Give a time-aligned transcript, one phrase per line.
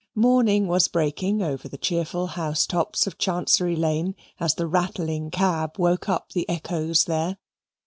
[0.15, 5.77] Morning was breaking over the cheerful house tops of Chancery Lane as the rattling cab
[5.77, 7.37] woke up the echoes there.